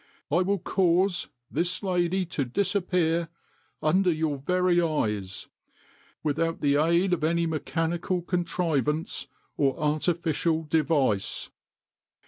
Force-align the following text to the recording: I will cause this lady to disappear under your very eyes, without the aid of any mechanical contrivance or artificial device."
I 0.31 0.37
will 0.41 0.57
cause 0.57 1.27
this 1.51 1.83
lady 1.83 2.25
to 2.25 2.43
disappear 2.43 3.29
under 3.83 4.11
your 4.11 4.37
very 4.39 4.81
eyes, 4.81 5.47
without 6.23 6.61
the 6.61 6.75
aid 6.77 7.13
of 7.13 7.23
any 7.23 7.45
mechanical 7.45 8.23
contrivance 8.23 9.27
or 9.57 9.77
artificial 9.79 10.63
device." 10.63 11.51